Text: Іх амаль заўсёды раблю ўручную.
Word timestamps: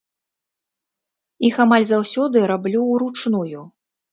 Іх 1.49 1.55
амаль 1.65 1.87
заўсёды 1.91 2.37
раблю 2.53 2.81
ўручную. 2.91 3.61